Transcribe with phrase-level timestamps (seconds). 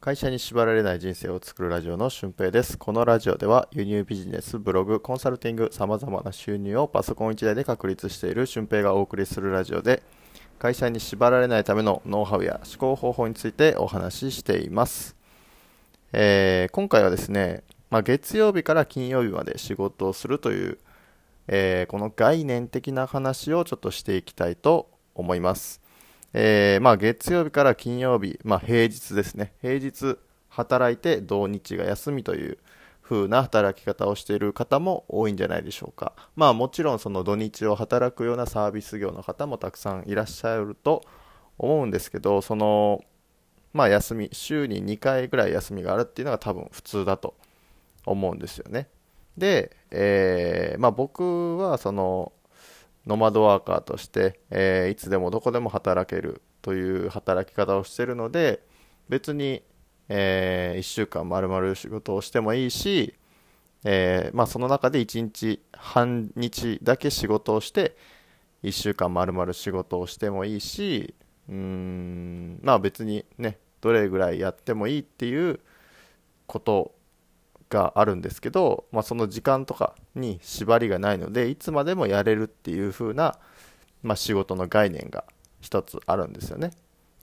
[0.00, 2.78] 会社に縛られない人生を作るラジオの俊平です。
[2.78, 10.02] このラジオでは輸入ビジネス、ブログ、コンサルティング、様々な収入をパソコン1台で確立している俊平がお送りするラジオで、
[10.58, 15.16] 会社に縛られないためのノウハウや思考方法についてお話ししています。
[16.14, 20.78] えー、今回はですね、まあ、月曜日から金曜日まで仕事をするという、
[21.46, 25.79] えー、この概念的な話をちょっとしていきたいと思います。
[26.32, 29.52] えー、まあ月曜日から金曜日、まあ平日ですね。
[29.60, 30.16] 平日
[30.48, 32.58] 働いて土日が休みという
[33.02, 36.12] 風な働き方をしている方も多いんじゃないでしょうか。
[36.36, 41.02] まあもちろんその土日を働くようなサービス業の方もたくさんいらっしゃると
[41.58, 43.02] 思うんですけど、その、
[43.72, 47.34] まあ休み、週に2回ぐらい休みがあるっていうのが多分普通だと
[48.06, 48.88] 思うんですよね。
[49.36, 52.32] で、えー、まあ僕はその、
[53.06, 58.62] ノマドワーカーとして、えー、いつでもどこでも働けるという働き方をしてるので
[59.08, 59.62] 別に、
[60.08, 63.14] えー、1週間まるまる仕事をしてもいいし、
[63.84, 67.96] えー、まあ、その中で1日半日だけ仕事をして
[68.62, 71.14] 1週間まるまる仕事をしてもいいし
[71.48, 75.60] うーんまあ別にねどれぐらいやってもいいっていう
[76.46, 76.92] こと
[77.70, 83.38] があるんですけど、まあ、その時間とかに縛りがないのでいつまでもやれるっていう風な、
[84.02, 85.24] まあ、仕事の概念が
[85.60, 86.72] 一つあるんですよね。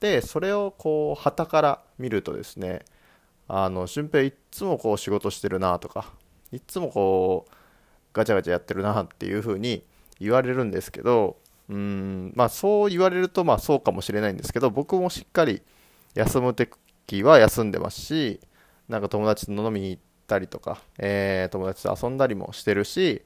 [0.00, 2.84] でそれをこう旗から見るとですね
[3.48, 6.12] あの俊平いっつもこう仕事してるなとか
[6.52, 7.52] いっつもこう
[8.12, 9.84] ガチャガチャやってるなっていう風に
[10.20, 11.38] 言われるんですけど
[11.68, 15.62] うんまあそう言われるとまあそうかもしれないんですけど僕もしっかり
[16.14, 18.40] 休む時は休んでますし
[18.88, 23.22] なんか友達と飲みに行ったりとか、えー、友達と遊んだりもしてるし、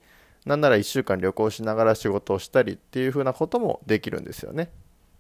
[0.47, 4.71] なんなら1週間旅行しながら仕事をしたりっていう風なこともできるんですよね。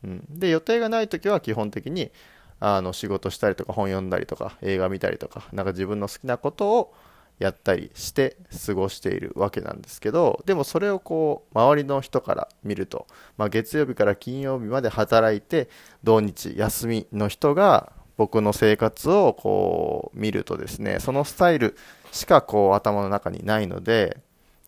[0.05, 2.11] うん、で、予定がない時は基本的に
[2.58, 6.95] あの仕事したりとか本読んだりとか映画見たりとか、なんか自分の好きなことを
[7.41, 8.36] やったりして
[8.67, 13.07] 過ごしているわけなんですけど、でもそれをこう、周りの人から見ると、
[13.39, 15.70] まあ、月曜日から金曜日まで働いて、
[16.05, 21.75] 土日休みの人が、僕の生活をこう見るとですね、そのスタイル
[22.13, 24.19] しかこう頭の中にないので、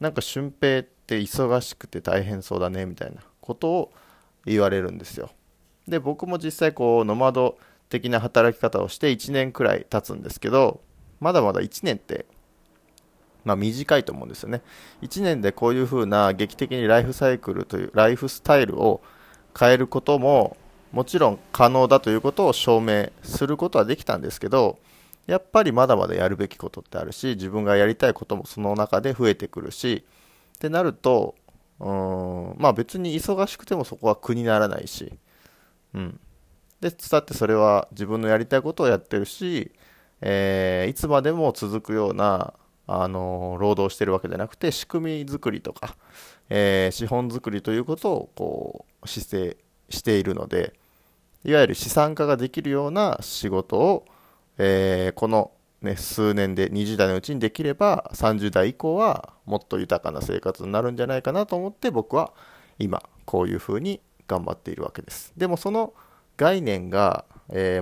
[0.00, 3.92] なんか俊平って忙しくて大変そうだねみたいなことを
[4.46, 5.28] 言われるんですよ。
[5.86, 7.58] で、僕も実際こうノマド
[7.90, 10.80] 的な働き方をして1年くらい経つんですけど、
[11.20, 12.24] まだまだ1年って
[13.44, 14.62] まあ短いと思うんですよね。
[15.02, 19.02] 1年でこういう風な劇的にライフサイクルというライフスタイルを
[19.54, 20.56] 変えることも
[20.92, 24.78] もちろん可能だということを証明することはできたんですけど
[25.26, 30.04] やっぱりまだまだやるべきことってあるし自分がやりたいこともその中で増えてくるし
[30.56, 31.34] ってなると
[31.80, 35.12] うんまあ別に忙しくてもそこは苦にならないし
[35.94, 36.20] うん。
[36.80, 39.70] で伝ってそれは自分のやりたいことをやってるし、
[40.20, 42.54] えー、いつまでも続くような
[42.88, 45.96] あの労働してるわけじゃなくて仕組み作りとか、
[46.50, 49.56] えー、資本作りということをこう姿勢
[49.90, 50.74] しているので
[51.44, 54.04] いわゆる資産家ができるような仕事を、
[54.58, 62.32] えー、この、ね、数年で20代のうちにできれば30代以降はもっと豊かな生活になるんじゃないかなと思って僕は
[62.78, 65.32] 今こういうふうに頑張っているわけです。
[65.36, 65.92] でもその
[66.36, 67.24] 概念が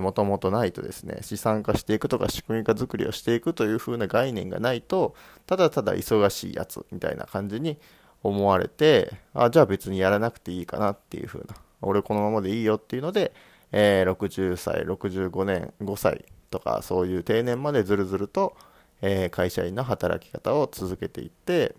[0.01, 7.77] もともとないとですね資産化していくとか仕組み化作りをしていくというふうな概念がないとただただ忙しいやつみたいな感じに
[8.21, 13.33] 思われてあじゃあ別にやらなくていいかなっていうふうな俺このままでいいよっていうので
[13.71, 18.55] えー、60歳、65年、5歳とかそういう定年までずるずると、
[19.01, 21.75] えー、会社員の働き方を続けていって、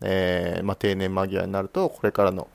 [0.00, 2.48] えー、まあ、定年間際になるとこれからの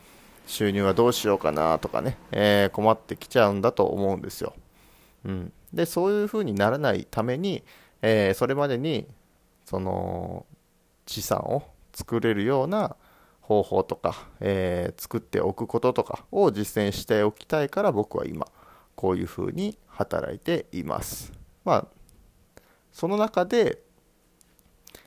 [0.46, 4.56] 収入はどうしようかなとかね、え困ってきちゃうんだと思うんですよ。
[5.24, 7.64] うん、でそういうふうにならないために、
[8.02, 9.06] えそれまでに
[9.66, 10.48] その
[11.06, 11.64] 資産を
[11.94, 12.96] 作れるような
[13.42, 18.48] 方法とか、え、作っておくこととかを実践しておきたいから僕は今
[19.00, 21.32] こういうふうに働いています。
[21.64, 21.88] まあ、
[22.92, 23.82] その中で、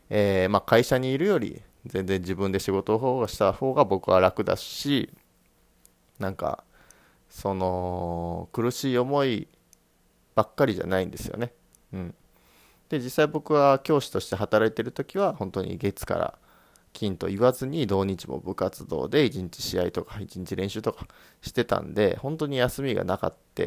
[0.08, 5.12] えー、まあ、会社にいるより全然自分で仕事をした方が僕は楽だし、
[6.18, 6.64] なんか、
[7.28, 9.46] その、苦しい思い
[10.34, 11.52] ばっかりじゃないんですよね。
[11.92, 12.14] うん。
[12.88, 16.38] で、実際僕は教師として働いてる時は、本当に月から
[16.92, 21.06] 金と言わずに土日も部活動で1日試合とか1日練習とか
[21.40, 23.62] してたんで本当に休みがなかった、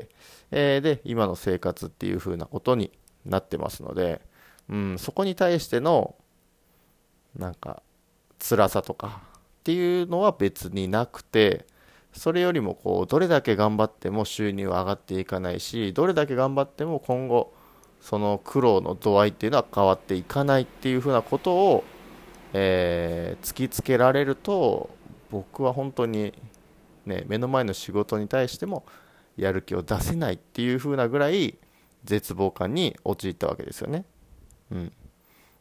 [0.52, 2.92] えー、で今の生活っていう風なことに
[3.26, 4.22] なってますので、
[4.70, 6.16] うん、そこに対しての
[7.38, 7.82] なんか
[8.40, 11.66] 辛さとかっていうのは別になくて
[12.14, 17.54] それよりもこうどれだけ頑張っても収入は上がっていかないしどれだけ頑張っても今後
[18.06, 21.84] その苦労の度合いっていうのは変わっていかないっていうふうなことを、
[22.54, 24.90] えー、突きつけられると
[25.30, 26.34] 僕は本当に、
[27.06, 28.86] ね、目の前の仕事に対しても
[29.38, 31.58] やる気を出せないっていうふうなぐらい
[32.04, 34.06] 絶望感に陥ったわけですよね。
[34.72, 34.94] うん、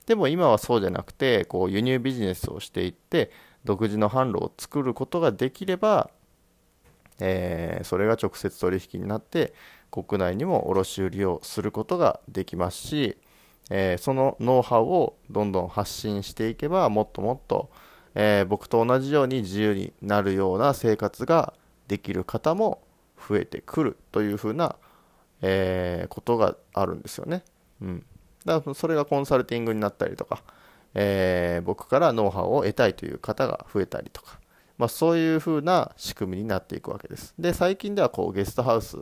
[0.06, 3.30] でも今はそうじゃなくてこう輸入ビジネスをしていって
[3.64, 6.10] 独自の販路を作ることができれば、
[7.18, 9.54] えー、それが直接取引になって
[9.90, 13.16] 国内にも卸売りをすることができますし、
[13.70, 17.70] えー、そのノウハウをどんどん発信していけばもっともっと、
[18.14, 21.54] えー、僕と同じように自由になるような生活が
[21.88, 22.82] できる方も
[23.28, 24.76] 増えてくるというふうな、
[25.42, 27.42] えー、ことがあるんですよね。
[27.80, 28.06] うん、
[28.44, 30.42] だからそれがコンサルティングになったりとか、
[30.94, 34.38] え僕からノウハウを得たいという方が増えたりとか、
[34.78, 37.34] まあ、そういうふうな仕組みになっていくわけです。
[37.38, 38.98] で最近ではこうゲストハウス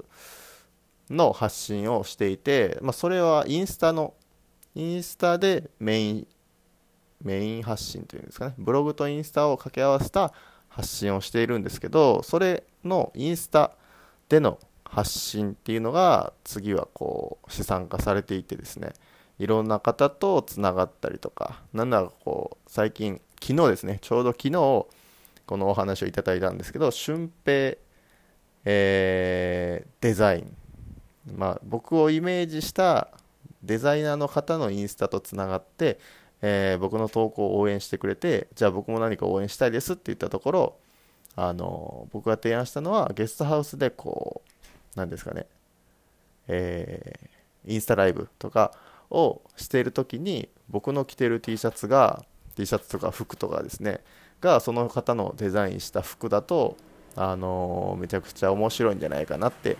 [1.10, 4.14] の発信をしていて、まあ、それはインスタの、
[4.74, 6.26] インスタでメイン、
[7.22, 10.32] メイン発信というんですかね、ブログとインスタを掛け合わせた
[10.68, 13.72] 発信をしているんですけど、それのインスタ
[14.28, 18.92] での発信っていうのが次はこう資産化されていてですね、
[19.38, 27.76] いろんな方とつながったりとか、なんだかこう、最近、昨日ですね、ちょうど昨日、このお話をいただいたんですけど、俊平、
[28.64, 30.56] えー、デザイン。
[31.36, 33.08] まあ、僕をイメージした
[33.62, 35.98] デザイナーの方のインスタとつながって、
[36.40, 40.76] えー、僕の投稿を応援してくれてじゃあ僕も何か応援したいですって言ったところ
[41.36, 44.50] あの僕が提案したのはゲストハウスでこう
[44.96, 45.46] 何ですかね、
[46.48, 48.72] えー、インスタライブとか
[49.10, 52.24] をしている時に僕の着てる T シャツが
[52.56, 54.00] T シャツとか服とかですね
[54.40, 56.76] がその方のデザインした服だと
[57.14, 59.76] あのめちゃくちゃ面白いんじゃないかなって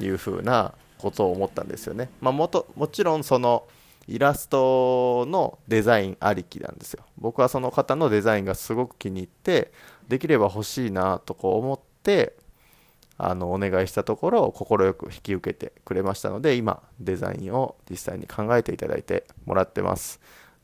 [0.00, 0.74] いう風な
[1.04, 2.08] ことを思ったんですよね。
[2.20, 3.68] まあ、もともちろんその
[4.08, 7.04] イラストのデザインありきなんですよ。
[7.18, 9.72] 僕はその方のデザインがすごく気に入って
[10.08, 12.34] できれば欲しいなとこう思って
[13.16, 20.20] あのお願いしたところを快く引き受けてくれましたので今デザインを実際に考えていただいてもらってます。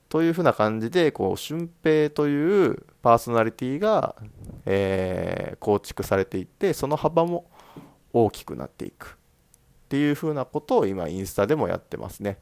[0.09, 4.17] というふうな感じでこう俊平というパーソナリティが、
[4.67, 7.49] えー、構築されていってその幅も
[8.13, 9.20] 大きくなっていく
[9.91, 12.39] っていう風なことを今インスタでもやってますね。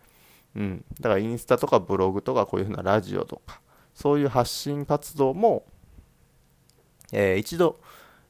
[0.55, 0.85] うん。
[1.01, 3.63] だからインスタとかブログとかこういう風なラジオとか、
[3.95, 5.65] そういう発信活動も、
[7.11, 7.81] えー、一度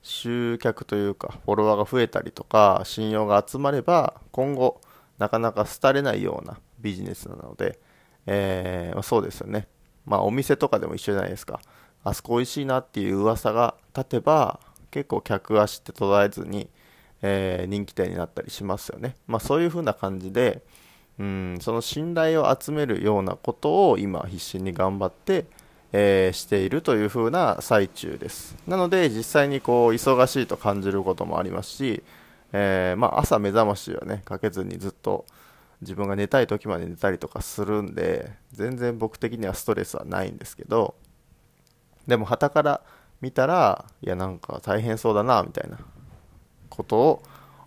[0.02, 4.80] 集客というかフォロワーが増えたりとか信用が集まれば今後
[5.18, 7.80] なかなか廃れないようなビジネスなので、
[8.26, 9.66] えー、そうですよね。
[10.06, 11.60] まあお店とかでも一緒じゃないですか。
[12.04, 14.60] あそこ美味しいなっていう噂が立てば
[14.92, 16.68] 結構客足って途絶えずに
[17.22, 19.16] えー、人気店になったりしますよね。
[19.26, 20.62] まあ、そういう風な感じで、
[21.18, 25.46] うん、その信頼を集めるようなことを今必死に頑張って、
[25.92, 28.56] えー、しているという風な最中です。
[28.66, 32.02] なので実際にこう忙しいと感じることもありますし、
[32.52, 35.26] えー、まあ、朝目覚ましはね、かけずにずっと
[35.80, 40.94] 自分が寝たい時まで寝たりとかするんで、全然僕的にはストレスはないんですけど、
[42.06, 42.80] でも旗から
[43.20, 45.78] 見たら、いやなんか大変そうだな、みたいな。
[46.78, 47.22] ことを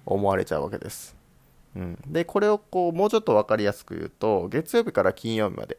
[0.06, 1.16] 思われちゃうわけです。
[1.76, 5.78] うん、で、これをこう、もうちょっと分かりやすく言うと、月曜日から金曜日まで、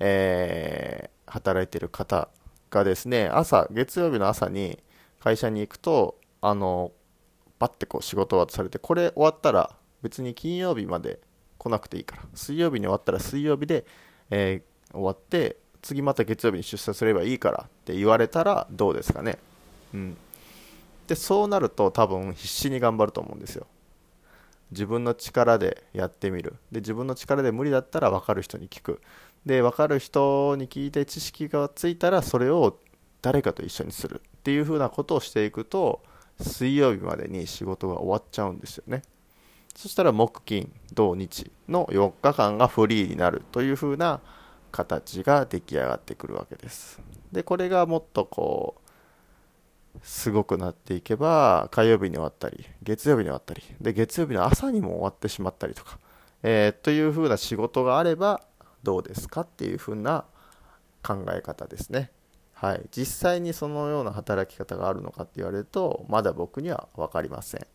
[0.00, 2.28] えー、働いてる方
[2.70, 4.82] がですね、朝、月曜日の朝に
[5.20, 6.92] 会社に行くと、あの、
[7.58, 11.20] バッてこう仕事終わとされて、これ終わったら別に金曜日まで
[11.58, 13.84] 来なくていいから、水曜日に終わったら水曜日で、
[14.30, 19.38] えー、終わって、次また月曜日に出社すればいいからって言われたらどうですかね。
[19.92, 20.16] うん。
[21.06, 23.66] でそうなると多分必死に頑張ると思うんですよ。
[24.70, 26.56] 自分の力でやってみる。
[26.70, 29.00] で自分の力で無理だったら分かる人に聞く。
[29.44, 32.78] で分かる人に聞いて知識がついたらそれを
[33.20, 34.22] 誰かと一緒にする。
[34.38, 36.02] っていう風なことをしていくと
[36.40, 39.02] 水曜日までに仕事が終わっちゃうんですよね。
[39.74, 44.20] そしたら木金土日の4日間がフリーになるという風な
[44.70, 47.00] 形が出来上がってくるわけです。
[47.30, 48.81] でこれがもっとこう
[50.02, 55.98] すごくなっていけば火曜日に終わったり月曜日に終わったりで月曜日の朝にも終わってしまったりとか、
[56.42, 58.42] えー、という風な仕事があれば
[58.82, 60.24] どうですかっていう風な
[61.02, 62.10] 考え方ですね。
[62.54, 67.66] はい、実際にそのような働き方があるのかって言われるとまだ僕には分かりません。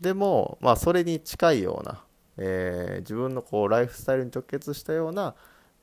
[0.00, 2.04] でも、まあ、それに近いような、
[2.36, 5.34] えー、自分のこうライフスタイルに直結したような、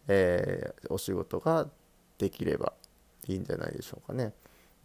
[0.08, 1.68] えー、お仕事が
[2.18, 2.74] できれば
[3.28, 4.32] いいんじゃないでしょうかね。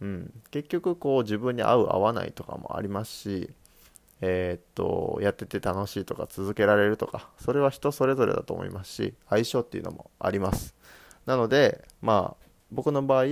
[0.01, 3.49] うん、結局こう自分に合う合わないとかもありますし、
[4.21, 10.75] えー、っと、やってて楽しいとか続けられるとか、それは人それぞれだと思いますし、相性っていうのもあります。
[11.25, 13.25] なので、まあ、僕の場合、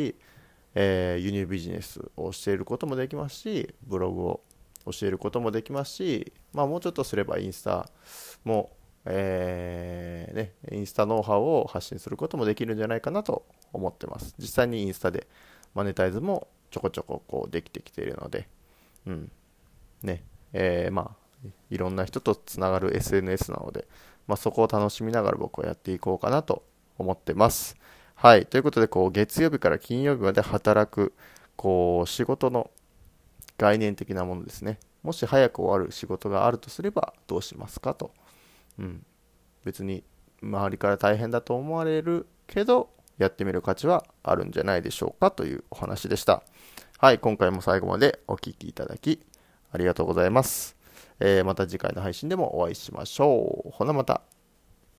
[0.75, 4.41] えー、輸入ビジネスをしていることもできますし、ブログを
[4.85, 7.89] 教えることもできますし、まあ、もうちょっとすればインスタ
[8.43, 8.71] も、
[9.05, 14.33] えー、ね、インスタノウハウを発信することもできるんじゃないかなと思ってます。
[14.39, 15.27] 実際にインスタで
[15.75, 18.47] マネタイズもちょこちょここうできてきているので、
[19.05, 19.31] うん。
[20.03, 20.23] ね、
[20.53, 23.87] えー、まあ、いろんな人とつながる SNS なので、
[24.27, 26.63] まあ、そこを楽しみながら僕はやっていこうかなと
[26.97, 27.75] 思ってます。
[28.15, 28.45] はい。
[28.45, 31.13] ということで、こう、月曜日から金曜日まで働く、
[31.55, 32.69] こう、仕事の
[33.57, 34.77] 概念的なものですね。
[35.03, 38.11] もし早く終わる仕事があるとすれば、どうしますかと。
[38.77, 39.05] うん。
[39.63, 40.03] 別に、
[40.41, 46.41] 周りから大変だと思われるけど、やってみる価値はあるんじゃないでしょうかというお話でした。
[46.97, 47.19] はい。
[47.19, 49.21] 今回も最後までお聴きいただき、
[49.71, 50.75] ありがとうございます。
[51.19, 53.71] えー、また次回の配信でもお会いしましょう。
[53.71, 54.21] ほなまた。